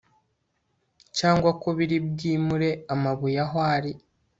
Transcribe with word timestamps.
cyangwa 1.17 1.49
ko 1.61 1.67
biri 1.77 1.97
bwimure 2.09 2.69
amabuye 2.93 3.37
aho 3.45 3.57
ari 3.75 3.91